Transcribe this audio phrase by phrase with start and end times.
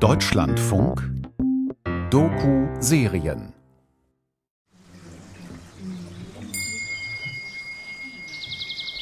[0.00, 1.02] Deutschlandfunk
[2.10, 3.52] Doku-Serien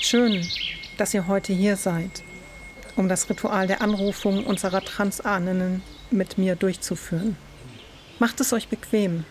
[0.00, 0.42] Schön,
[0.96, 2.22] dass ihr heute hier seid,
[2.96, 7.36] um das Ritual der Anrufung unserer Transahninnen mit mir durchzuführen.
[8.18, 9.26] Macht es euch bequem.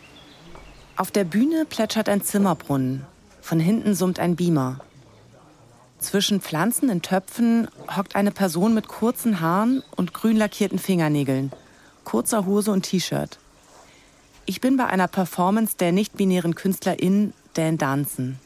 [0.98, 3.08] Auf der Bühne plätschert ein Zimmerbrunnen.
[3.42, 4.82] Von hinten summt ein Beamer.
[6.00, 11.52] Zwischen Pflanzen in Töpfen hockt eine Person mit kurzen Haaren und grün lackierten Fingernägeln,
[12.04, 13.40] kurzer Hose und T-Shirt.
[14.46, 18.40] Ich bin bei einer Performance der nicht-binären Künstlerin Dan Danzen.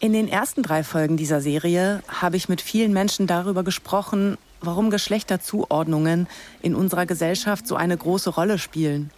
[0.00, 4.90] In den ersten drei Folgen dieser Serie habe ich mit vielen Menschen darüber gesprochen, warum
[4.90, 6.26] Geschlechterzuordnungen
[6.60, 9.12] in unserer Gesellschaft so eine große Rolle spielen,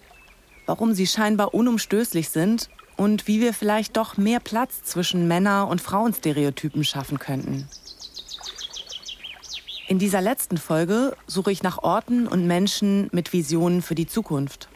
[0.66, 5.80] warum sie scheinbar unumstößlich sind und wie wir vielleicht doch mehr Platz zwischen Männer- und
[5.80, 7.68] Frauenstereotypen schaffen könnten.
[9.86, 14.68] In dieser letzten Folge suche ich nach Orten und Menschen mit Visionen für die Zukunft.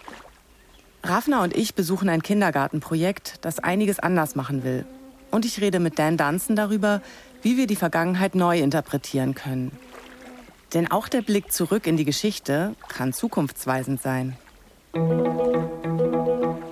[1.03, 4.85] Rafna und ich besuchen ein Kindergartenprojekt, das einiges anders machen will.
[5.31, 7.01] Und ich rede mit Dan Dunson darüber,
[7.43, 9.73] wie wir die Vergangenheit neu interpretieren können.
[10.75, 14.37] Denn auch der Blick zurück in die Geschichte kann zukunftsweisend sein.
[14.95, 16.68] And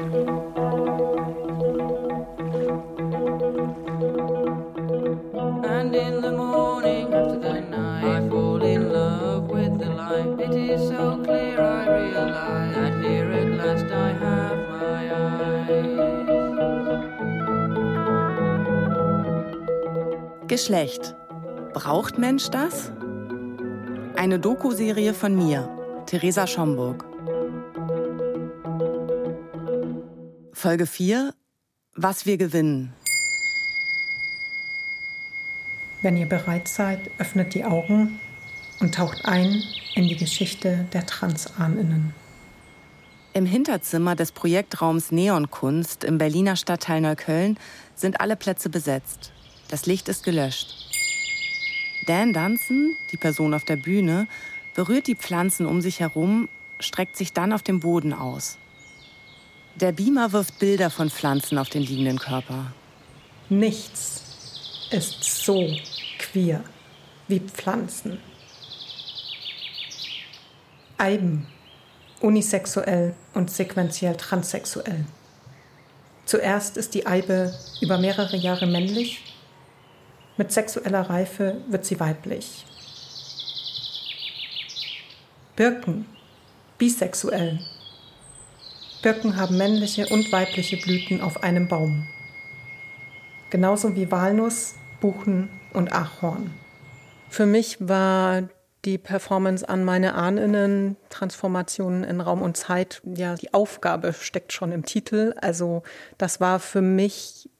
[20.56, 21.14] Geschlecht.
[21.74, 22.90] Braucht Mensch das?
[24.16, 25.68] Eine Doku-Serie von mir,
[26.06, 27.04] Theresa Schomburg.
[30.54, 31.34] Folge 4
[31.94, 32.94] Was wir gewinnen.
[36.00, 38.18] Wenn ihr bereit seid, öffnet die Augen
[38.80, 39.62] und taucht ein
[39.94, 42.14] in die Geschichte der Transahninnen.
[43.34, 47.58] Im Hinterzimmer des Projektraums Neonkunst im Berliner Stadtteil Neukölln
[47.94, 49.32] sind alle Plätze besetzt.
[49.68, 50.74] Das Licht ist gelöscht.
[52.06, 54.28] Dan Dunson, die Person auf der Bühne,
[54.74, 58.58] berührt die Pflanzen um sich herum, streckt sich dann auf dem Boden aus.
[59.74, 62.72] Der Beamer wirft Bilder von Pflanzen auf den liegenden Körper.
[63.48, 64.22] Nichts
[64.90, 65.68] ist so
[66.18, 66.62] queer
[67.28, 68.18] wie Pflanzen.
[70.96, 71.46] Eiben,
[72.20, 75.04] unisexuell und sequenziell transsexuell.
[76.24, 79.22] Zuerst ist die Eibe über mehrere Jahre männlich
[80.36, 82.64] mit sexueller Reife wird sie weiblich.
[85.56, 86.06] Birken,
[86.78, 87.60] bisexuell.
[89.02, 92.06] Birken haben männliche und weibliche Blüten auf einem Baum.
[93.50, 96.52] Genauso wie Walnuss, Buchen und Ahorn.
[97.28, 98.48] Für mich war
[98.84, 104.72] die Performance an meine Ahninnen, Transformationen in Raum und Zeit, ja, die Aufgabe steckt schon
[104.72, 105.34] im Titel.
[105.40, 105.82] Also
[106.18, 107.50] das war für mich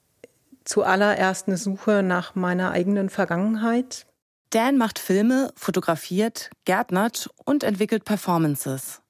[0.67, 4.05] zuallererst eine Suche nach meiner eigenen Vergangenheit.
[4.49, 9.01] Dan macht Filme, fotografiert, gärtnert und entwickelt Performances.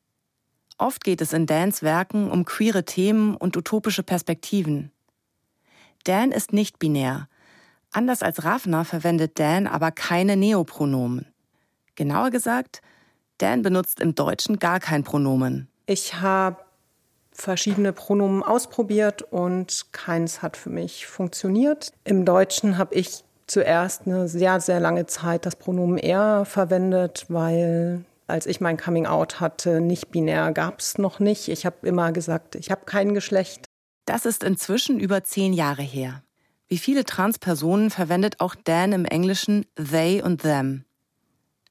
[0.78, 4.92] Oft geht es in Dans Werken um queere Themen und utopische Perspektiven.
[6.04, 7.28] Dan ist nicht binär.
[7.92, 11.34] Anders als Ravner verwendet Dan aber keine Neopronomen.
[11.96, 12.82] Genauer gesagt,
[13.40, 15.68] Dan benutzt im Deutschen gar kein Pronomen.
[15.86, 16.67] Ich habe
[17.38, 21.92] verschiedene Pronomen ausprobiert und keins hat für mich funktioniert.
[22.04, 28.04] Im Deutschen habe ich zuerst eine sehr, sehr lange Zeit das Pronomen er verwendet, weil
[28.26, 31.48] als ich mein Coming Out hatte, nicht binär gab es noch nicht.
[31.48, 33.66] Ich habe immer gesagt, ich habe kein Geschlecht.
[34.06, 36.24] Das ist inzwischen über zehn Jahre her.
[36.68, 40.84] Wie viele Transpersonen verwendet auch Dan im Englischen they und them.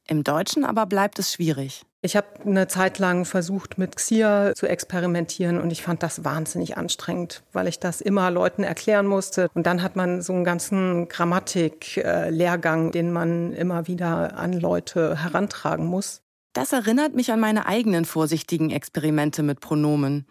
[0.09, 1.83] Im Deutschen aber bleibt es schwierig.
[2.01, 6.77] Ich habe eine Zeit lang versucht, mit Xia zu experimentieren und ich fand das wahnsinnig
[6.77, 9.49] anstrengend, weil ich das immer Leuten erklären musste.
[9.55, 15.87] Und dann hat man so einen ganzen Grammatik-Lehrgang, den man immer wieder an Leute herantragen
[15.87, 16.23] muss.
[16.53, 20.27] Das erinnert mich an meine eigenen vorsichtigen Experimente mit Pronomen.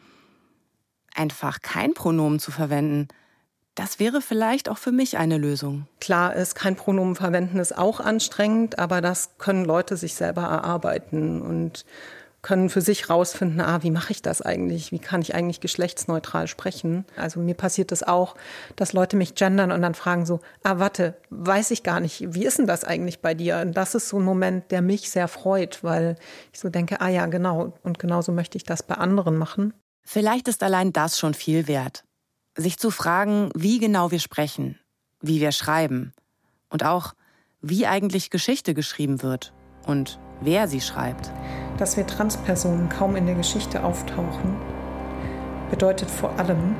[1.13, 3.09] Einfach kein Pronomen zu verwenden–
[3.75, 5.87] das wäre vielleicht auch für mich eine Lösung.
[5.99, 11.41] Klar ist, kein Pronomen verwenden ist auch anstrengend, aber das können Leute sich selber erarbeiten
[11.41, 11.85] und
[12.41, 14.91] können für sich rausfinden, ah, wie mache ich das eigentlich?
[14.91, 17.03] Wie kann ich eigentlich geschlechtsneutral sprechen?
[17.17, 18.35] Also mir passiert das auch,
[18.75, 22.45] dass Leute mich gendern und dann fragen so, ah, warte, weiß ich gar nicht, wie
[22.45, 23.57] ist denn das eigentlich bei dir?
[23.57, 26.17] Und das ist so ein Moment, der mich sehr freut, weil
[26.53, 29.73] ich so denke, ah ja, genau, und genauso möchte ich das bei anderen machen.
[30.03, 32.04] Vielleicht ist allein das schon viel wert
[32.55, 34.79] sich zu fragen, wie genau wir sprechen,
[35.21, 36.13] wie wir schreiben
[36.69, 37.13] und auch,
[37.61, 39.53] wie eigentlich Geschichte geschrieben wird
[39.85, 41.31] und wer sie schreibt.
[41.77, 44.55] Dass wir Transpersonen kaum in der Geschichte auftauchen,
[45.69, 46.75] bedeutet vor allem,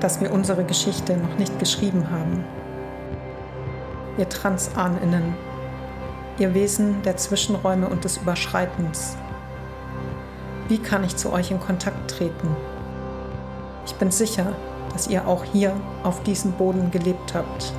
[0.00, 2.44] dass wir unsere Geschichte noch nicht geschrieben haben.
[4.18, 5.34] Ihr Transahneninnen,
[6.38, 9.16] ihr Wesen der Zwischenräume und des Überschreitens.
[10.68, 12.48] Wie kann ich zu euch in Kontakt treten?
[13.86, 14.54] Ich bin sicher,
[14.96, 17.74] dass ihr auch hier auf diesem Boden gelebt habt.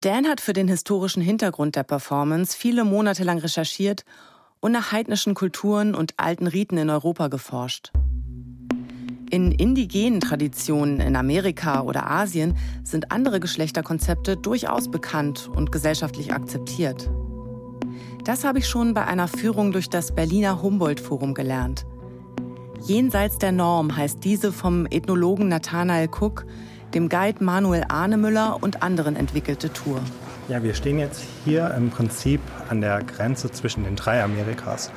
[0.00, 4.06] Dan hat für den historischen Hintergrund der Performance viele Monate lang recherchiert
[4.60, 7.92] und nach heidnischen Kulturen und alten Riten in Europa geforscht.
[9.30, 17.10] In indigenen Traditionen in Amerika oder Asien sind andere Geschlechterkonzepte durchaus bekannt und gesellschaftlich akzeptiert.
[18.24, 21.84] Das habe ich schon bei einer Führung durch das Berliner Humboldt-Forum gelernt.
[22.82, 26.46] Jenseits der Norm heißt diese vom Ethnologen Nathanael Cook,
[26.94, 30.00] dem Guide Manuel Ahnemüller und anderen entwickelte Tour.
[30.48, 34.90] Ja, wir stehen jetzt hier im Prinzip an der Grenze zwischen den drei Amerikas.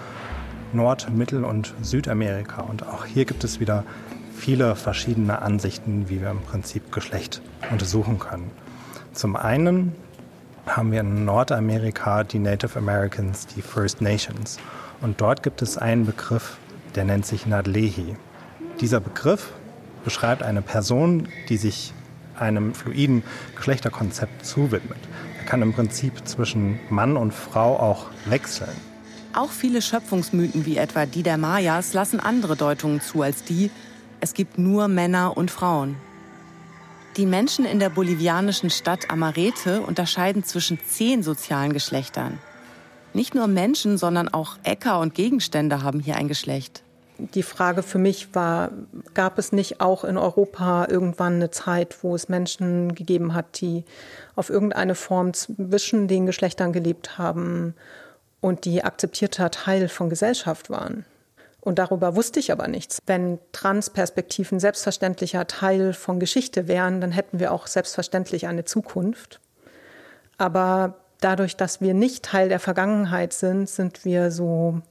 [0.71, 2.61] Nord-, Mittel- und Südamerika.
[2.61, 3.83] Und auch hier gibt es wieder
[4.35, 7.41] viele verschiedene Ansichten, wie wir im Prinzip Geschlecht
[7.71, 8.49] untersuchen können.
[9.13, 9.93] Zum einen
[10.65, 14.57] haben wir in Nordamerika die Native Americans, die First Nations.
[15.01, 16.57] Und dort gibt es einen Begriff,
[16.95, 18.15] der nennt sich Nadlehi.
[18.81, 19.51] Dieser Begriff
[20.03, 21.93] beschreibt eine Person, die sich
[22.37, 23.23] einem fluiden
[23.55, 24.97] Geschlechterkonzept zuwidmet.
[25.39, 28.75] Er kann im Prinzip zwischen Mann und Frau auch wechseln.
[29.33, 33.71] Auch viele Schöpfungsmythen wie etwa die der Mayas lassen andere Deutungen zu als die,
[34.19, 35.95] es gibt nur Männer und Frauen.
[37.17, 42.39] Die Menschen in der bolivianischen Stadt Amarete unterscheiden zwischen zehn sozialen Geschlechtern.
[43.13, 46.83] Nicht nur Menschen, sondern auch Äcker und Gegenstände haben hier ein Geschlecht
[47.17, 48.71] die Frage für mich war,
[49.13, 53.85] gab es nicht auch in Europa irgendwann eine Zeit, wo es Menschen gegeben hat, die
[54.35, 57.75] auf irgendeine Form zwischen den Geschlechtern gelebt haben
[58.41, 61.05] und die akzeptierter Teil von Gesellschaft waren?
[61.61, 62.99] Und darüber wusste ich aber nichts.
[63.05, 69.39] Wenn Transperspektiven selbstverständlicher Teil von Geschichte wären, dann hätten wir auch selbstverständlich eine Zukunft.
[70.37, 74.81] Aber dadurch, dass wir nicht Teil der Vergangenheit sind, sind wir so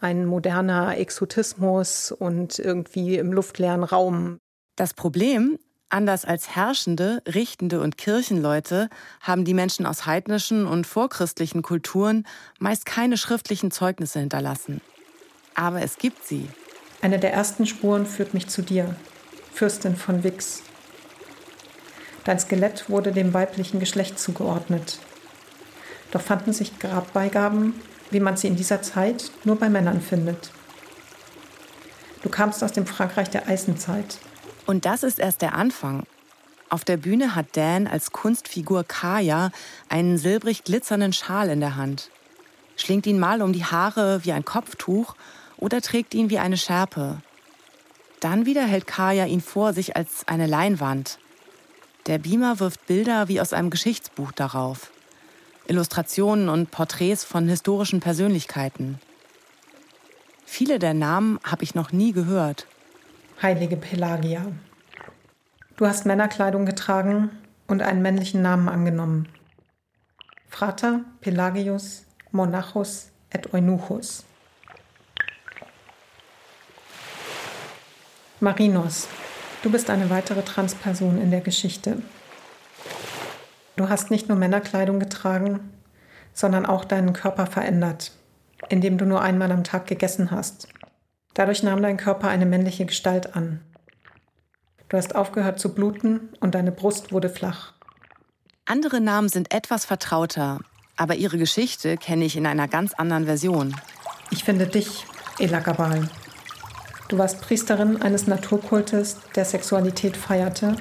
[0.00, 4.38] ein moderner Exotismus und irgendwie im luftleeren Raum.
[4.76, 5.58] Das Problem,
[5.88, 8.88] anders als Herrschende, Richtende und Kirchenleute,
[9.20, 12.26] haben die Menschen aus heidnischen und vorchristlichen Kulturen
[12.58, 14.80] meist keine schriftlichen Zeugnisse hinterlassen.
[15.54, 16.48] Aber es gibt sie.
[17.00, 18.96] Eine der ersten Spuren führt mich zu dir,
[19.52, 20.62] Fürstin von Wix.
[22.24, 24.98] Dein Skelett wurde dem weiblichen Geschlecht zugeordnet.
[26.14, 27.74] Doch fanden sich Grabbeigaben
[28.14, 30.50] wie man sie in dieser Zeit nur bei Männern findet.
[32.22, 34.18] Du kamst aus dem Frankreich der Eisenzeit.
[34.66, 36.04] Und das ist erst der Anfang.
[36.70, 39.50] Auf der Bühne hat Dan als Kunstfigur Kaya
[39.88, 42.10] einen silbrig glitzernden Schal in der Hand,
[42.76, 45.14] schlingt ihn mal um die Haare wie ein Kopftuch
[45.58, 47.20] oder trägt ihn wie eine Schärpe.
[48.20, 51.18] Dann wieder hält Kaya ihn vor sich als eine Leinwand.
[52.06, 54.90] Der Beamer wirft Bilder wie aus einem Geschichtsbuch darauf.
[55.66, 59.00] Illustrationen und Porträts von historischen Persönlichkeiten.
[60.44, 62.66] Viele der Namen habe ich noch nie gehört.
[63.42, 64.46] Heilige Pelagia.
[65.76, 67.30] Du hast Männerkleidung getragen
[67.66, 69.28] und einen männlichen Namen angenommen.
[70.48, 74.24] Frater Pelagius Monachus et Eunuchus.
[78.40, 79.08] Marinos,
[79.62, 82.02] du bist eine weitere Transperson in der Geschichte.
[83.76, 85.60] Du hast nicht nur Männerkleidung getragen,
[86.32, 88.12] sondern auch deinen Körper verändert,
[88.68, 90.68] indem du nur einmal am Tag gegessen hast.
[91.34, 93.60] Dadurch nahm dein Körper eine männliche Gestalt an.
[94.88, 97.72] Du hast aufgehört zu bluten und deine Brust wurde flach.
[98.66, 100.60] Andere Namen sind etwas vertrauter,
[100.96, 103.74] aber ihre Geschichte kenne ich in einer ganz anderen Version.
[104.30, 105.04] Ich finde dich,
[105.38, 106.08] Elagabal.
[107.08, 110.76] Du warst Priesterin eines Naturkultes, der Sexualität feierte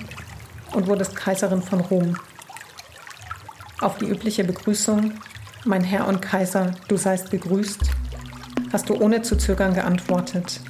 [0.73, 2.15] und wurdest Kaiserin von Rom.
[3.83, 5.11] Auf die übliche Begrüßung,
[5.65, 7.81] mein Herr und Kaiser, du seist gegrüßt,
[8.71, 10.61] hast du ohne zu zögern geantwortet,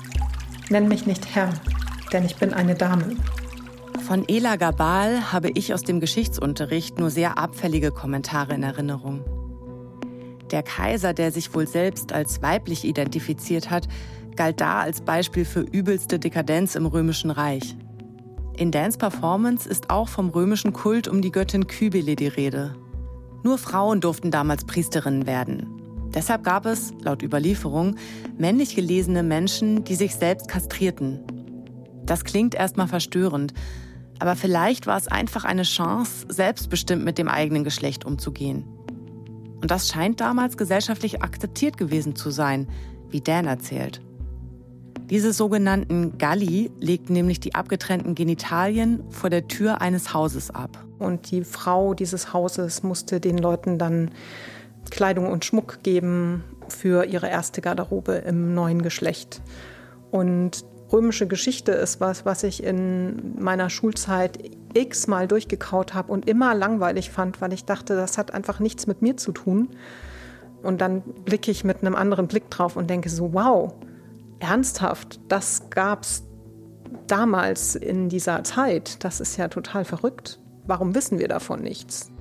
[0.71, 1.53] nenn mich nicht Herr,
[2.11, 3.15] denn ich bin eine Dame.
[4.07, 9.23] Von Ela Gabal habe ich aus dem Geschichtsunterricht nur sehr abfällige Kommentare in Erinnerung.
[10.49, 13.87] Der Kaiser, der sich wohl selbst als weiblich identifiziert hat,
[14.35, 17.77] galt da als Beispiel für übelste Dekadenz im Römischen Reich.
[18.57, 22.75] In Dance Performance ist auch vom römischen Kult um die Göttin Kybele die Rede.
[23.43, 25.67] Nur Frauen durften damals Priesterinnen werden.
[26.13, 27.95] Deshalb gab es, laut Überlieferung,
[28.37, 31.21] männlich gelesene Menschen, die sich selbst kastrierten.
[32.05, 33.53] Das klingt erstmal verstörend,
[34.19, 38.63] aber vielleicht war es einfach eine Chance, selbstbestimmt mit dem eigenen Geschlecht umzugehen.
[39.61, 42.67] Und das scheint damals gesellschaftlich akzeptiert gewesen zu sein,
[43.09, 44.01] wie Dan erzählt.
[45.09, 50.83] Diese sogenannten Galli legten nämlich die abgetrennten Genitalien vor der Tür eines Hauses ab.
[50.97, 54.11] Und die Frau dieses Hauses musste den Leuten dann
[54.89, 59.41] Kleidung und Schmuck geben für ihre erste Garderobe im neuen Geschlecht.
[60.11, 64.39] Und römische Geschichte ist was, was ich in meiner Schulzeit
[64.73, 69.01] x-mal durchgekaut habe und immer langweilig fand, weil ich dachte, das hat einfach nichts mit
[69.01, 69.69] mir zu tun.
[70.61, 73.73] Und dann blicke ich mit einem anderen Blick drauf und denke so, wow,
[74.39, 76.23] ernsthaft, das gab es
[77.07, 79.03] damals in dieser Zeit.
[79.03, 80.39] Das ist ja total verrückt.
[80.65, 82.11] Warum wissen wir davon nichts?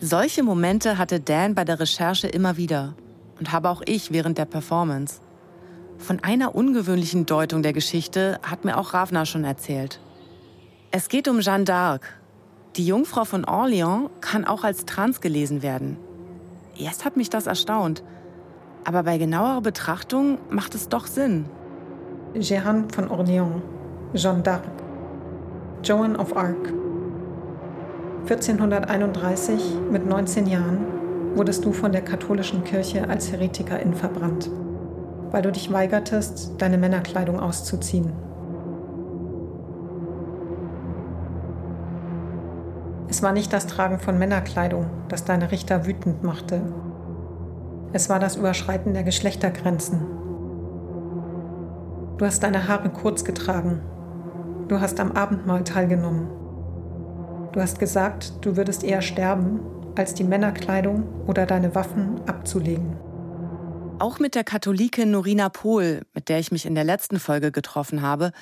[0.00, 2.94] Solche Momente hatte Dan bei der Recherche immer wieder
[3.38, 5.20] und habe auch ich während der Performance.
[5.98, 10.00] Von einer ungewöhnlichen Deutung der Geschichte hat mir auch Ravna schon erzählt.
[10.90, 12.00] Es geht um Jeanne d'Arc.
[12.76, 15.96] Die Jungfrau von Orléans kann auch als trans gelesen werden.
[16.76, 18.02] Erst hat mich das erstaunt,
[18.84, 21.46] aber bei genauerer Betrachtung macht es doch Sinn.
[22.38, 23.62] Jeanne von Orléans,
[24.14, 24.62] Jeanne d'Arc,
[25.82, 26.72] Joan of Arc.
[28.22, 30.78] 1431 mit 19 Jahren
[31.34, 34.50] wurdest du von der katholischen Kirche als Heretikerin verbrannt,
[35.30, 38.12] weil du dich weigertest, deine Männerkleidung auszuziehen.
[43.08, 46.62] Es war nicht das Tragen von Männerkleidung, das deine Richter wütend machte.
[47.94, 50.00] Es war das Überschreiten der Geschlechtergrenzen.
[52.18, 53.82] Du hast deine Haare kurz getragen.
[54.66, 56.28] Du hast am Abendmahl teilgenommen.
[57.52, 59.60] Du hast gesagt, du würdest eher sterben,
[59.94, 62.96] als die Männerkleidung oder deine Waffen abzulegen.
[64.00, 68.02] Auch mit der Katholikin Norina Pohl, mit der ich mich in der letzten Folge getroffen
[68.02, 68.32] habe,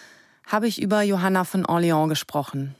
[0.47, 2.75] habe ich über Johanna von Orléans gesprochen.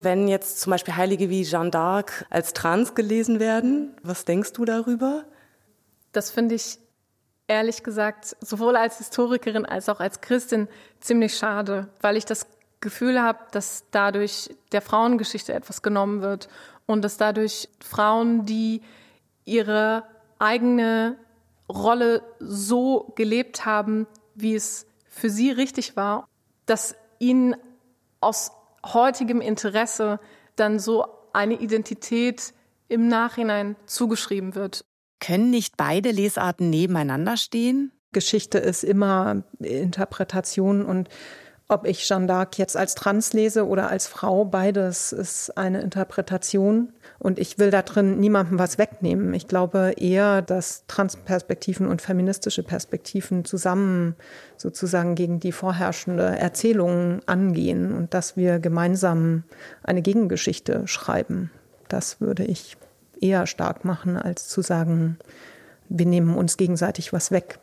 [0.00, 4.64] Wenn jetzt zum Beispiel Heilige wie Jeanne d'Arc als trans gelesen werden, was denkst du
[4.64, 5.24] darüber?
[6.12, 6.78] Das finde ich
[7.48, 10.68] ehrlich gesagt sowohl als Historikerin als auch als Christin
[11.00, 12.46] ziemlich schade, weil ich das
[12.80, 16.48] Gefühl habe, dass dadurch der Frauengeschichte etwas genommen wird
[16.86, 18.82] und dass dadurch Frauen, die
[19.44, 20.04] ihre
[20.38, 21.16] eigene
[21.68, 26.28] Rolle so gelebt haben, wie es für sie richtig war,
[26.66, 27.56] dass ihnen
[28.20, 28.50] aus
[28.84, 30.18] heutigem Interesse
[30.56, 32.52] dann so eine Identität
[32.88, 34.84] im Nachhinein zugeschrieben wird.
[35.22, 37.92] Können nicht beide Lesarten nebeneinander stehen?
[38.10, 41.08] Geschichte ist immer Interpretation und
[41.68, 46.92] ob ich Jeanne d'Arc jetzt als trans lese oder als Frau, beides ist eine Interpretation.
[47.20, 49.32] Und ich will da drin niemandem was wegnehmen.
[49.32, 54.16] Ich glaube eher, dass Transperspektiven und feministische Perspektiven zusammen
[54.56, 59.44] sozusagen gegen die vorherrschende Erzählung angehen und dass wir gemeinsam
[59.84, 61.52] eine Gegengeschichte schreiben.
[61.88, 62.76] Das würde ich
[63.22, 65.18] eher stark machen, als zu sagen,
[65.88, 67.58] wir nehmen uns gegenseitig was weg.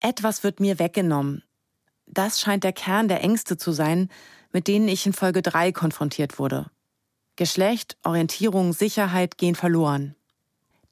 [0.00, 1.42] Etwas wird mir weggenommen.
[2.06, 4.08] Das scheint der Kern der Ängste zu sein,
[4.52, 6.66] mit denen ich in Folge 3 konfrontiert wurde.
[7.36, 10.14] Geschlecht, Orientierung, Sicherheit gehen verloren.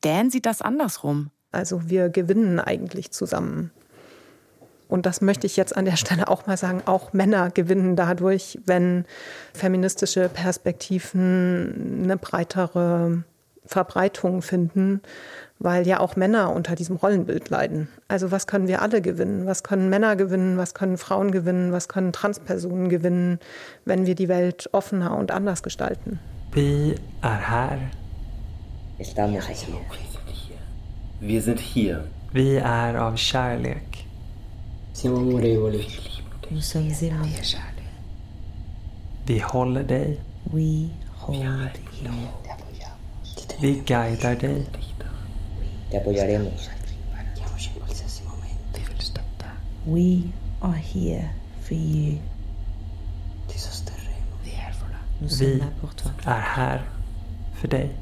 [0.01, 1.31] Dan sieht das andersrum.
[1.53, 3.71] Also wir gewinnen eigentlich zusammen.
[4.89, 8.59] Und das möchte ich jetzt an der Stelle auch mal sagen, auch Männer gewinnen dadurch,
[8.65, 9.05] wenn
[9.55, 13.23] feministische Perspektiven eine breitere
[13.67, 15.01] Verbreitung finden,
[15.59, 17.89] weil ja auch Männer unter diesem Rollenbild leiden.
[18.09, 19.47] Also was können wir alle gewinnen?
[19.47, 20.57] Was können Männer gewinnen?
[20.57, 21.73] Was können Frauen gewinnen?
[21.73, 23.39] Was können Transpersonen gewinnen,
[23.85, 26.19] wenn wir die Welt offener und anders gestalten?
[27.23, 27.79] Här.
[28.99, 29.73] Estamos aquí.
[31.21, 32.05] Wir sind hier.
[32.33, 34.07] Vi är av kärlek.
[39.27, 40.21] Vi håller dig.
[40.53, 41.71] We hold
[42.03, 42.60] you.
[43.61, 44.67] Vi guidar dig.
[45.91, 46.71] Te apoyaremos.
[49.87, 50.23] We
[50.63, 52.19] are here for you.
[55.21, 55.63] Vi
[56.25, 56.91] är här
[57.61, 57.97] för dig.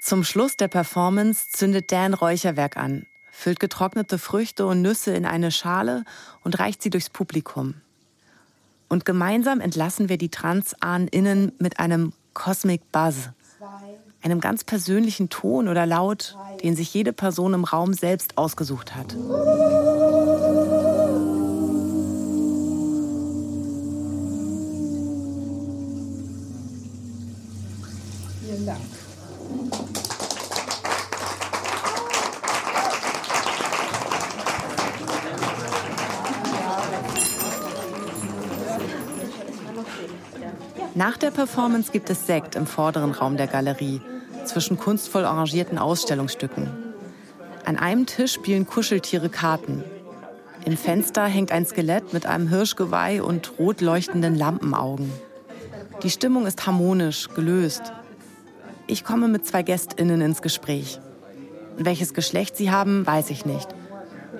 [0.00, 5.52] Zum Schluss der Performance zündet Dan Räucherwerk an, füllt getrocknete Früchte und Nüsse in eine
[5.52, 6.04] Schale
[6.42, 7.81] und reicht sie durchs Publikum.
[8.92, 13.30] Und gemeinsam entlassen wir die TransahnerInnen mit einem Cosmic Buzz,
[14.20, 19.12] einem ganz persönlichen Ton oder Laut, den sich jede Person im Raum selbst ausgesucht hat.
[28.42, 29.81] Vielen Dank.
[41.02, 44.00] Nach der Performance gibt es Sekt im vorderen Raum der Galerie,
[44.44, 46.70] zwischen kunstvoll arrangierten Ausstellungsstücken.
[47.64, 49.82] An einem Tisch spielen Kuscheltiere Karten.
[50.64, 55.10] Im Fenster hängt ein Skelett mit einem Hirschgeweih und rot leuchtenden Lampenaugen.
[56.04, 57.92] Die Stimmung ist harmonisch, gelöst.
[58.86, 61.00] Ich komme mit zwei GästInnen ins Gespräch.
[61.76, 63.66] Welches Geschlecht sie haben, weiß ich nicht.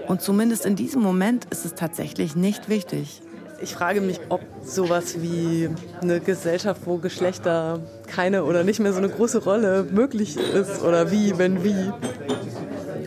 [0.07, 3.21] Und zumindest in diesem Moment ist es tatsächlich nicht wichtig.
[3.63, 7.79] Ich frage mich, ob sowas wie eine Gesellschaft, wo Geschlechter
[8.09, 11.93] keine oder nicht mehr so eine große Rolle möglich ist oder wie, wenn wie.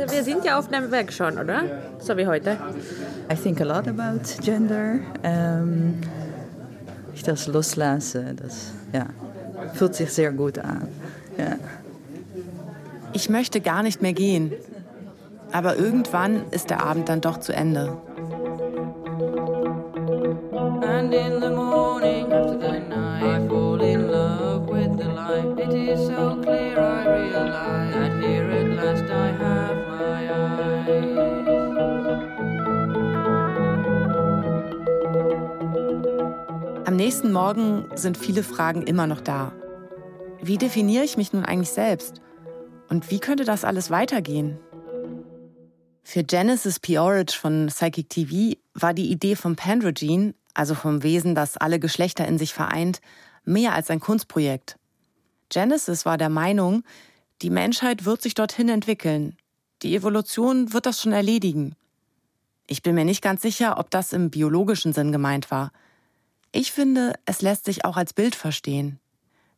[0.09, 1.63] Wir sind ja auf dem Weg schon, oder?
[1.99, 2.57] So wie heute.
[3.31, 4.99] I think a lot about gender.
[5.23, 5.95] Um,
[7.13, 9.07] ich das loslasse, das ja,
[9.73, 10.87] fühlt sich sehr gut an.
[11.37, 11.57] Ja.
[13.11, 14.53] Ich möchte gar nicht mehr gehen.
[15.51, 17.97] Aber irgendwann ist der Abend dann doch zu Ende.
[37.05, 39.53] Nächsten Morgen sind viele Fragen immer noch da.
[40.41, 42.19] Wie definiere ich mich nun eigentlich selbst?
[42.89, 44.57] Und wie könnte das alles weitergehen?
[46.01, 51.57] Für Genesis Peorage von Psychic TV war die Idee vom Pandrogen also vom Wesen, das
[51.57, 53.01] alle Geschlechter in sich vereint,
[53.43, 54.79] mehr als ein Kunstprojekt.
[55.49, 56.81] Genesis war der Meinung,
[57.43, 59.37] die Menschheit wird sich dorthin entwickeln.
[59.83, 61.75] Die Evolution wird das schon erledigen.
[62.65, 65.71] Ich bin mir nicht ganz sicher, ob das im biologischen Sinn gemeint war.
[66.57, 68.97] Ich finde, es lässt sich auch als Bild verstehen.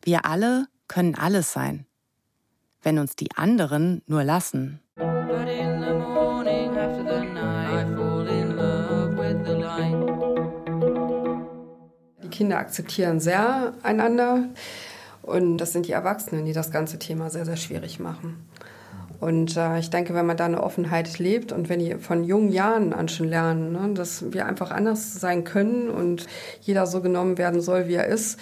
[0.01, 1.85] Wir alle können alles sein.
[2.81, 4.79] Wenn uns die anderen nur lassen.
[12.31, 14.49] Kinder akzeptieren sehr einander.
[15.21, 18.49] Und das sind die Erwachsenen, die das ganze Thema sehr, sehr schwierig machen.
[19.19, 22.51] Und äh, ich denke, wenn man da eine Offenheit lebt und wenn die von jungen
[22.51, 26.27] Jahren an schon lernen, ne, dass wir einfach anders sein können und
[26.61, 28.39] jeder so genommen werden soll, wie er ist,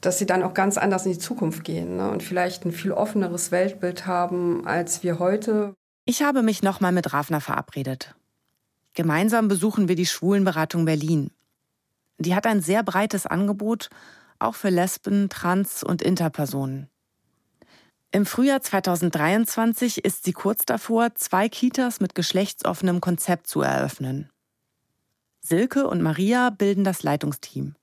[0.00, 2.92] dass sie dann auch ganz anders in die Zukunft gehen ne, und vielleicht ein viel
[2.92, 5.74] offeneres Weltbild haben als wir heute.
[6.06, 8.14] Ich habe mich nochmal mit Rafner verabredet.
[8.94, 11.30] Gemeinsam besuchen wir die Schwulenberatung Berlin.
[12.18, 13.90] Die hat ein sehr breites Angebot,
[14.40, 16.88] auch für Lesben, Trans- und Interpersonen.
[18.12, 24.28] Im Frühjahr 2023 ist sie kurz davor, zwei Kitas mit geschlechtsoffenem Konzept zu eröffnen.
[25.40, 27.76] Silke und Maria bilden das Leitungsteam.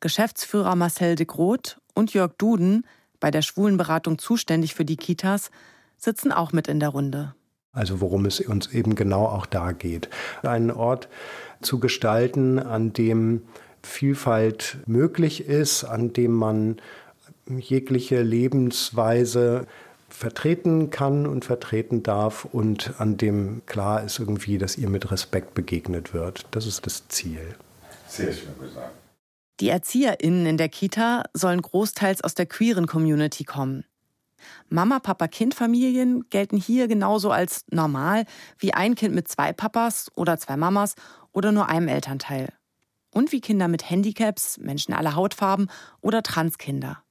[0.00, 2.84] Geschäftsführer Marcel de Groot und Jörg Duden,
[3.20, 5.52] bei der Schwulenberatung zuständig für die Kitas,
[5.96, 7.36] sitzen auch mit in der Runde.
[7.70, 10.10] Also worum es uns eben genau auch da geht.
[10.42, 11.08] Einen Ort
[11.60, 13.42] zu gestalten, an dem
[13.84, 16.78] Vielfalt möglich ist, an dem man
[17.48, 19.66] jegliche Lebensweise
[20.08, 25.54] vertreten kann und vertreten darf und an dem klar ist irgendwie, dass ihr mit Respekt
[25.54, 26.46] begegnet wird.
[26.50, 27.56] Das ist das Ziel.
[28.08, 28.92] Sehr schön gesagt.
[29.60, 33.84] Die ErzieherInnen in der Kita sollen großteils aus der queeren Community kommen.
[34.68, 38.24] Mama, Papa, Kind-Familien gelten hier genauso als normal
[38.58, 40.94] wie ein Kind mit zwei Papas oder zwei Mamas
[41.32, 42.52] oder nur einem Elternteil.
[43.12, 47.02] Und wie Kinder mit Handicaps, Menschen aller Hautfarben oder Transkinder.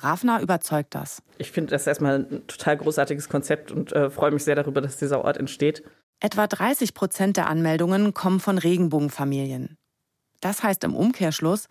[0.00, 1.22] Rafna überzeugt das.
[1.38, 4.96] Ich finde das erstmal ein total großartiges Konzept und äh, freue mich sehr darüber, dass
[4.96, 5.82] dieser Ort entsteht.
[6.20, 9.76] Etwa 30 Prozent der Anmeldungen kommen von Regenbogenfamilien.
[10.40, 11.68] Das heißt im Umkehrschluss,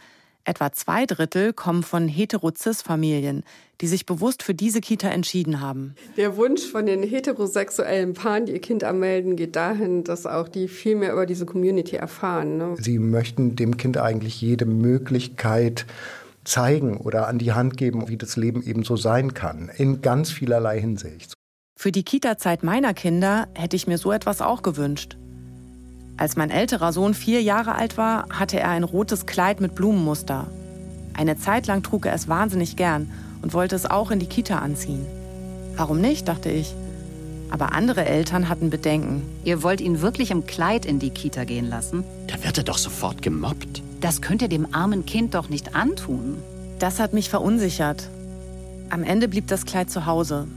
[0.47, 3.43] Etwa zwei Drittel kommen von Hetero-Cis-Familien,
[3.81, 5.95] die sich bewusst für diese Kita entschieden haben.
[6.17, 10.67] Der Wunsch von den heterosexuellen Paaren, die ihr Kind anmelden, geht dahin, dass auch die
[10.67, 12.57] viel mehr über diese Community erfahren.
[12.57, 12.75] Ne?
[12.79, 15.87] Sie möchten dem Kind eigentlich jede Möglichkeit
[16.45, 20.31] zeigen oder an die Hand geben, wie das Leben eben so sein kann, in ganz
[20.31, 21.33] vielerlei Hinsicht.
[21.77, 25.17] Für die Kita-Zeit meiner Kinder hätte ich mir so etwas auch gewünscht.
[26.17, 30.47] Als mein älterer Sohn vier Jahre alt war, hatte er ein rotes Kleid mit Blumenmuster.
[31.13, 34.59] Eine Zeit lang trug er es wahnsinnig gern und wollte es auch in die Kita
[34.59, 35.05] anziehen.
[35.75, 36.73] Warum nicht, dachte ich.
[37.51, 39.23] Aber andere Eltern hatten Bedenken.
[39.43, 42.03] Ihr wollt ihn wirklich im Kleid in die Kita gehen lassen?
[42.27, 43.83] Da wird er doch sofort gemobbt.
[44.05, 46.37] Das könnt ihr dem armen Kind doch nicht antun.
[46.77, 48.07] Das hat mich verunsichert.
[48.91, 50.47] Am Ende blieb das Kleid zu Hause.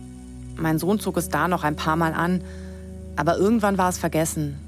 [0.57, 2.45] Mein Sohn zog es da noch ein paar Mal an,
[3.17, 4.59] aber irgendwann war es vergessen.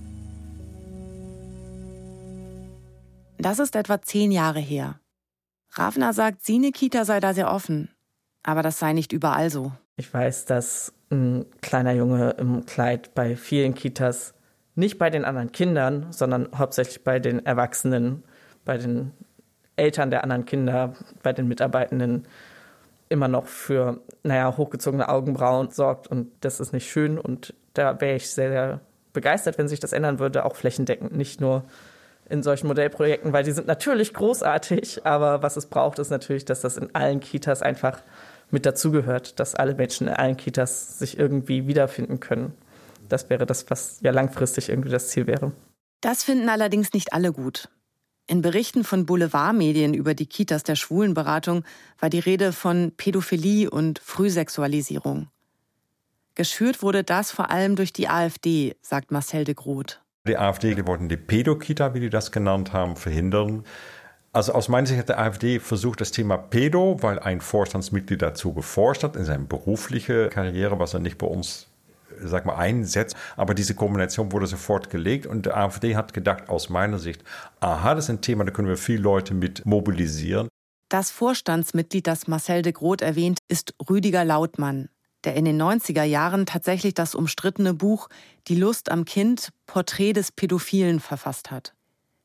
[3.36, 4.98] Das ist etwa zehn Jahre her.
[5.72, 7.90] Ravna sagt, Sine Kita sei da sehr offen.
[8.42, 9.72] Aber das sei nicht überall so.
[9.96, 14.32] Ich weiß, dass ein kleiner Junge im Kleid bei vielen Kitas,
[14.74, 18.22] nicht bei den anderen Kindern, sondern hauptsächlich bei den Erwachsenen,
[18.64, 19.12] bei den
[19.76, 22.26] Eltern der anderen Kinder bei den Mitarbeitenden
[23.08, 26.06] immer noch für, naja, hochgezogene Augenbrauen sorgt.
[26.06, 27.18] Und das ist nicht schön.
[27.18, 28.80] Und da wäre ich sehr, sehr
[29.12, 31.64] begeistert, wenn sich das ändern würde, auch flächendeckend, nicht nur
[32.28, 36.60] in solchen Modellprojekten, weil die sind natürlich großartig, aber was es braucht, ist natürlich, dass
[36.60, 38.00] das in allen Kitas einfach
[38.52, 42.54] mit dazugehört, dass alle Menschen in allen Kitas sich irgendwie wiederfinden können.
[43.08, 45.52] Das wäre das, was ja langfristig irgendwie das Ziel wäre.
[46.00, 47.68] Das finden allerdings nicht alle gut.
[48.26, 51.64] In Berichten von Boulevardmedien über die Kitas der Schwulenberatung
[51.98, 55.28] war die Rede von Pädophilie und Frühsexualisierung.
[56.34, 60.00] Geschürt wurde das vor allem durch die AfD, sagt Marcel de Groot.
[60.26, 63.64] Die AfD wollten die Pädokita, wie die das genannt haben, verhindern.
[64.32, 68.52] Also aus meiner Sicht hat der AfD versucht, das Thema Pedo, weil ein Vorstandsmitglied dazu
[68.52, 71.69] geforscht hat in seiner beruflichen Karriere, was er nicht bei uns
[72.22, 73.16] sag mal, einsetzt.
[73.36, 77.22] Aber diese Kombination wurde sofort gelegt und die AfD hat gedacht, aus meiner Sicht,
[77.60, 80.48] aha, das ist ein Thema, da können wir viele Leute mit mobilisieren.
[80.88, 84.88] Das Vorstandsmitglied, das Marcel de Groot erwähnt, ist Rüdiger Lautmann,
[85.24, 88.08] der in den 90er Jahren tatsächlich das umstrittene Buch
[88.48, 91.74] Die Lust am Kind, Porträt des Pädophilen verfasst hat.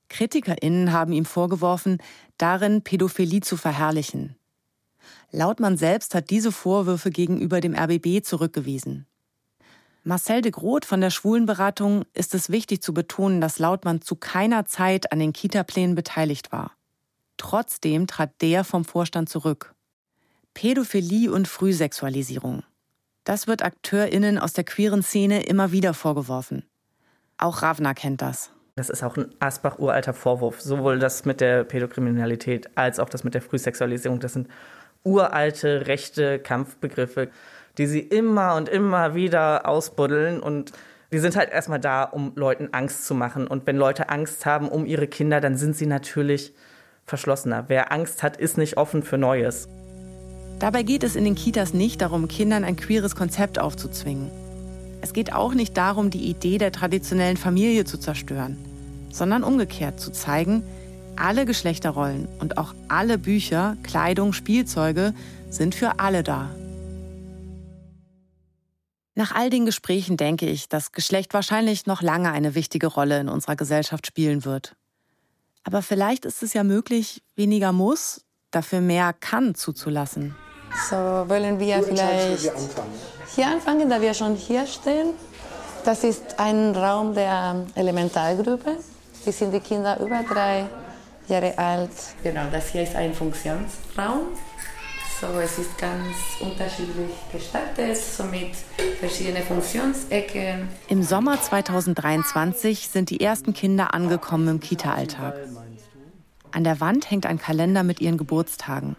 [0.10, 2.00] KritikerInnen haben ihm vorgeworfen,
[2.38, 4.36] darin Pädophilie zu verherrlichen.
[5.32, 9.06] Lautmann selbst hat diese Vorwürfe gegenüber dem RBB zurückgewiesen.
[10.08, 14.66] Marcel de Groot von der Schwulenberatung ist es wichtig zu betonen, dass Lautmann zu keiner
[14.66, 16.74] Zeit an den Kita-Plänen beteiligt war.
[17.38, 19.74] Trotzdem trat der vom Vorstand zurück.
[20.54, 22.62] Pädophilie und Frühsexualisierung.
[23.24, 26.64] Das wird AkteurInnen aus der queeren Szene immer wieder vorgeworfen.
[27.40, 28.52] Auch Ravna kennt das.
[28.76, 30.62] Das ist auch ein Asbach-uralter Vorwurf.
[30.62, 34.20] Sowohl das mit der Pädokriminalität als auch das mit der Frühsexualisierung.
[34.20, 34.50] Das sind
[35.04, 37.32] uralte rechte Kampfbegriffe
[37.78, 40.72] die sie immer und immer wieder ausbuddeln und
[41.12, 43.48] die sind halt erstmal da, um Leuten Angst zu machen.
[43.48, 46.54] Und wenn Leute Angst haben um ihre Kinder, dann sind sie natürlich
[47.06, 47.66] verschlossener.
[47.68, 49.70] Wer Angst hat, ist nicht offen für Neues.
[50.60, 54.32] Dabei geht es in den Kitas nicht darum, Kindern ein queeres Konzept aufzuzwingen.
[55.02, 58.58] Es geht auch nicht darum, die Idee der traditionellen Familie zu zerstören,
[59.12, 60.64] sondern umgekehrt zu zeigen,
[61.16, 65.14] alle Geschlechterrollen und auch alle Bücher, Kleidung, Spielzeuge
[65.50, 66.50] sind für alle da.
[69.18, 73.30] Nach all den Gesprächen denke ich, dass Geschlecht wahrscheinlich noch lange eine wichtige Rolle in
[73.30, 74.76] unserer Gesellschaft spielen wird.
[75.64, 80.36] Aber vielleicht ist es ja möglich, weniger muss, dafür mehr kann zuzulassen.
[80.90, 82.52] So wollen wir vielleicht
[83.34, 85.14] hier anfangen, da wir schon hier stehen.
[85.86, 88.78] Das ist ein Raum der Elementargruppe.
[89.26, 90.68] Die sind die Kinder über drei
[91.28, 91.92] Jahre alt.
[92.22, 94.28] Genau, das hier ist ein Funktionsraum.
[95.22, 98.54] So, es ist ganz unterschiedlich gestaltet, so mit
[99.00, 100.68] verschiedenen Funktionsecken.
[100.90, 105.36] Im Sommer 2023 sind die ersten Kinder angekommen im Kita-Alltag.
[106.52, 108.98] An der Wand hängt ein Kalender mit ihren Geburtstagen.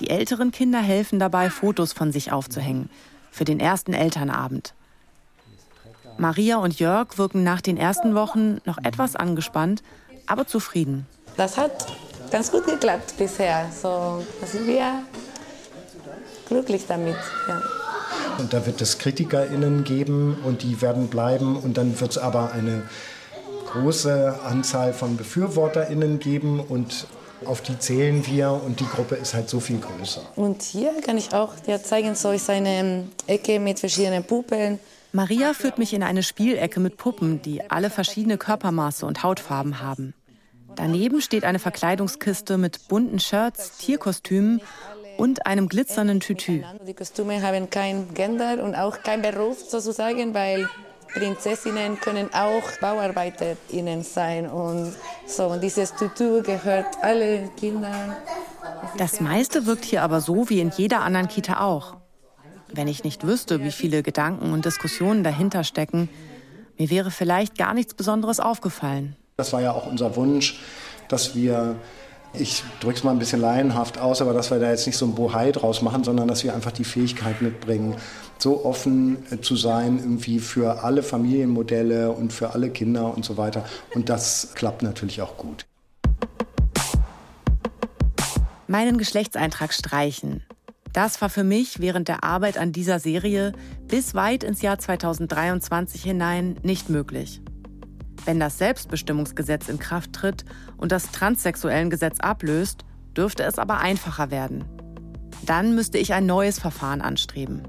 [0.00, 2.88] Die älteren Kinder helfen dabei, Fotos von sich aufzuhängen
[3.30, 4.72] für den ersten Elternabend.
[6.16, 9.82] Maria und Jörg wirken nach den ersten Wochen noch etwas angespannt,
[10.26, 11.06] aber zufrieden.
[11.36, 11.86] Das hat
[12.30, 13.70] ganz gut geklappt bisher.
[13.70, 15.02] So, da sind wir
[16.48, 17.16] glücklich damit.
[17.48, 17.62] Ja.
[18.38, 21.56] Und da wird es KritikerInnen geben und die werden bleiben.
[21.56, 22.82] Und dann wird es aber eine
[23.72, 27.06] große Anzahl von BefürworterInnen geben und
[27.44, 30.22] auf die zählen wir und die Gruppe ist halt so viel größer.
[30.36, 34.78] Und hier kann ich auch dir zeigen, so ist eine Ecke mit verschiedenen Puppen.
[35.12, 40.14] Maria führt mich in eine Spielecke mit Puppen, die alle verschiedene Körpermaße und Hautfarben haben.
[40.76, 44.60] Daneben steht eine Verkleidungskiste mit bunten Shirts, Tierkostümen
[45.16, 46.62] und einem glitzernden Tütü.
[46.86, 50.68] Die Kostüme haben kein Gender und auch kein Beruf sozusagen, weil
[51.12, 54.94] Prinzessinnen können auch BauarbeiterInnen sein und
[55.26, 55.46] so.
[55.48, 58.16] Und dieses Tütü gehört alle Kindern.
[58.96, 61.96] Das meiste wirkt hier aber so wie in jeder anderen Kita auch.
[62.72, 66.08] Wenn ich nicht wüsste, wie viele Gedanken und Diskussionen dahinter stecken,
[66.78, 69.16] mir wäre vielleicht gar nichts Besonderes aufgefallen.
[69.40, 70.60] Das war ja auch unser Wunsch,
[71.08, 71.76] dass wir,
[72.34, 75.06] ich drücke es mal ein bisschen laienhaft aus, aber dass wir da jetzt nicht so
[75.06, 77.96] ein Bohai draus machen, sondern dass wir einfach die Fähigkeit mitbringen,
[78.36, 83.38] so offen äh, zu sein, irgendwie für alle Familienmodelle und für alle Kinder und so
[83.38, 83.64] weiter.
[83.94, 85.64] Und das klappt natürlich auch gut.
[88.66, 90.42] Meinen Geschlechtseintrag streichen.
[90.92, 93.54] Das war für mich während der Arbeit an dieser Serie
[93.88, 97.40] bis weit ins Jahr 2023 hinein nicht möglich.
[98.24, 100.44] Wenn das Selbstbestimmungsgesetz in Kraft tritt
[100.76, 102.84] und das Transsexuellengesetz ablöst,
[103.16, 104.64] dürfte es aber einfacher werden.
[105.46, 107.62] Dann müsste ich ein neues Verfahren anstreben.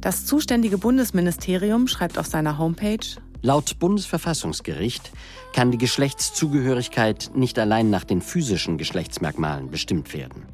[0.00, 2.98] Das zuständige Bundesministerium schreibt auf seiner Homepage,
[3.42, 5.12] Laut Bundesverfassungsgericht
[5.52, 10.46] kann die Geschlechtszugehörigkeit nicht allein nach den physischen Geschlechtsmerkmalen bestimmt werden.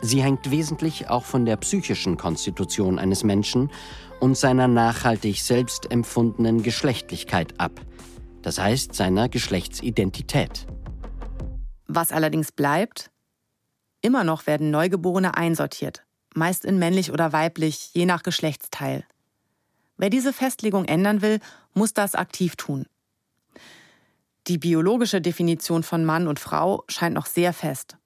[0.00, 3.70] Sie hängt wesentlich auch von der psychischen Konstitution eines Menschen
[4.20, 7.80] und seiner nachhaltig selbst empfundenen Geschlechtlichkeit ab,
[8.44, 10.66] das heißt seiner Geschlechtsidentität.
[11.86, 13.10] Was allerdings bleibt,
[14.02, 16.04] immer noch werden Neugeborene einsortiert,
[16.34, 19.04] meist in männlich oder weiblich, je nach Geschlechtsteil.
[19.96, 21.40] Wer diese Festlegung ändern will,
[21.72, 22.84] muss das aktiv tun.
[24.46, 27.96] Die biologische Definition von Mann und Frau scheint noch sehr fest.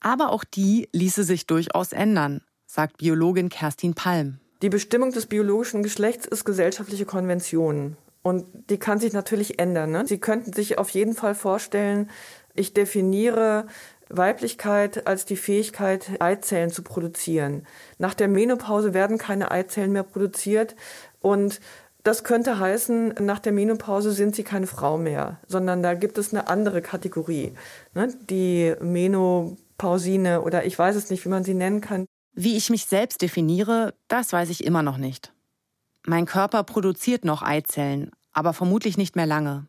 [0.00, 4.38] Aber auch die ließe sich durchaus ändern, sagt Biologin Kerstin Palm.
[4.60, 7.96] Die Bestimmung des biologischen Geschlechts ist gesellschaftliche Konvention.
[8.26, 9.92] Und die kann sich natürlich ändern.
[9.92, 10.04] Ne?
[10.04, 12.10] Sie könnten sich auf jeden Fall vorstellen,
[12.56, 13.68] ich definiere
[14.08, 17.68] Weiblichkeit als die Fähigkeit, Eizellen zu produzieren.
[17.98, 20.74] Nach der Menopause werden keine Eizellen mehr produziert
[21.20, 21.60] und
[22.02, 26.32] das könnte heißen, nach der Menopause sind sie keine Frau mehr, sondern da gibt es
[26.32, 27.52] eine andere Kategorie.
[27.94, 28.12] Ne?
[28.28, 32.06] Die Menopausine oder ich weiß es nicht, wie man sie nennen kann.
[32.34, 35.32] Wie ich mich selbst definiere, das weiß ich immer noch nicht.
[36.08, 39.66] Mein Körper produziert noch Eizellen, aber vermutlich nicht mehr lange.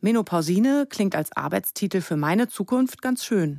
[0.00, 3.58] Menopausine klingt als Arbeitstitel für meine Zukunft ganz schön.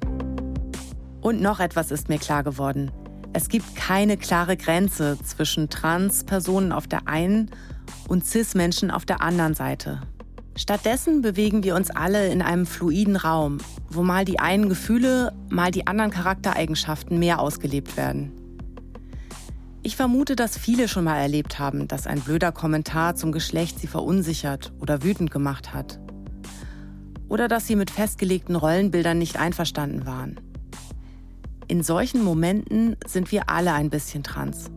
[1.22, 2.92] Und noch etwas ist mir klar geworden.
[3.34, 7.52] Es gibt keine klare Grenze zwischen Trans-Personen auf der einen
[8.08, 10.02] und Cis-Menschen auf der anderen Seite.
[10.56, 13.60] Stattdessen bewegen wir uns alle in einem fluiden Raum,
[13.92, 18.40] wo mal die einen Gefühle, mal die anderen Charaktereigenschaften mehr ausgelebt werden.
[19.84, 23.88] Ich vermute, dass viele schon mal erlebt haben, dass ein blöder Kommentar zum Geschlecht sie
[23.88, 26.00] verunsichert oder wütend gemacht hat
[27.32, 30.38] oder dass sie mit festgelegten Rollenbildern nicht einverstanden waren.
[31.67, 34.70] In solchen Momenten sind wir alle ein bisschen trans.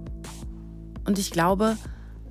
[1.05, 1.77] Und ich glaube,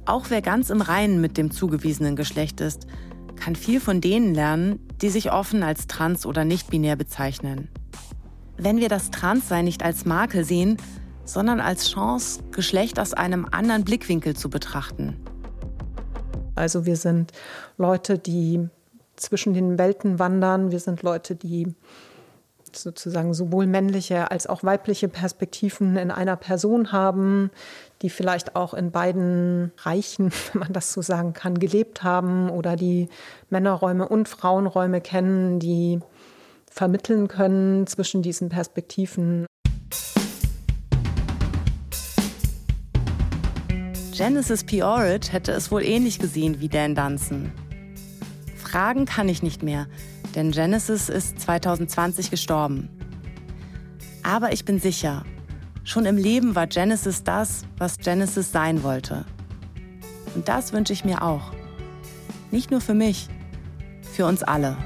[0.05, 2.87] auch wer ganz im Reinen mit dem zugewiesenen Geschlecht ist,
[3.35, 7.67] kann viel von denen lernen, die sich offen als trans oder nicht binär bezeichnen.
[8.57, 10.77] Wenn wir das Transsein nicht als Makel sehen,
[11.25, 15.17] sondern als Chance, Geschlecht aus einem anderen Blickwinkel zu betrachten.
[16.55, 17.31] Also wir sind
[17.77, 18.67] Leute, die
[19.15, 20.71] zwischen den Welten wandern.
[20.71, 21.73] Wir sind Leute, die
[22.75, 27.51] sozusagen sowohl männliche als auch weibliche Perspektiven in einer Person haben,
[28.01, 32.75] die vielleicht auch in beiden Reichen, wenn man das so sagen kann, gelebt haben oder
[32.75, 33.09] die
[33.49, 35.99] Männerräume und Frauenräume kennen, die
[36.69, 39.45] vermitteln können zwischen diesen Perspektiven.
[44.15, 44.83] Genesis P.
[44.83, 47.51] Orridge hätte es wohl ähnlich gesehen wie Dan Dunson.
[48.55, 49.87] Fragen kann ich nicht mehr,
[50.35, 52.89] denn Genesis ist 2020 gestorben.
[54.21, 55.23] Aber ich bin sicher,
[55.83, 59.25] schon im Leben war Genesis das, was Genesis sein wollte.
[60.35, 61.51] Und das wünsche ich mir auch.
[62.51, 63.29] Nicht nur für mich,
[64.13, 64.77] für uns alle.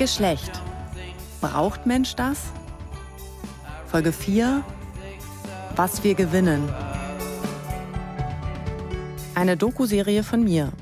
[0.00, 0.62] Geschlecht.
[1.42, 2.44] Braucht Mensch das?
[3.86, 4.64] Folge 4.
[5.76, 6.66] Was wir gewinnen.
[9.34, 10.72] Eine Doku-Serie von mir,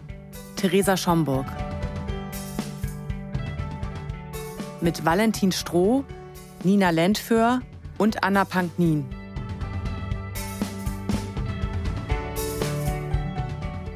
[0.54, 1.46] Theresa Schomburg.
[4.80, 6.04] Mit Valentin Stroh,
[6.62, 7.60] Nina Lentföhr
[7.98, 9.04] und Anna Panknin.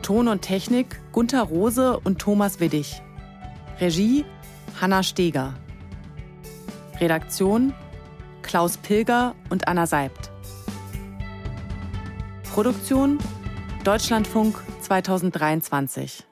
[0.02, 3.00] Ton und Technik Gunther Rose und Thomas Widdig.
[3.80, 4.24] Regie
[4.82, 5.54] Hanna Steger.
[6.98, 7.72] Redaktion
[8.42, 10.32] Klaus Pilger und Anna Seibt.
[12.52, 13.20] Produktion
[13.84, 16.26] Deutschlandfunk 2023.